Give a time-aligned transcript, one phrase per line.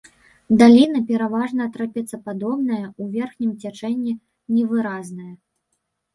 [0.59, 4.13] Даліна пераважна трапецападобная, у верхнім цячэнні
[4.57, 5.33] невыразная.